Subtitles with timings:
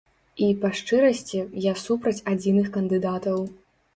[0.43, 3.37] І, па шчырасці, я супраць адзіных кандыдатаў.